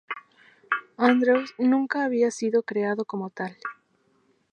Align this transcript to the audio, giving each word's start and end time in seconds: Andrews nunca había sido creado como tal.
Andrews 0.97 1.53
nunca 1.59 2.03
había 2.03 2.31
sido 2.31 2.63
creado 2.63 3.05
como 3.05 3.29
tal. 3.29 3.55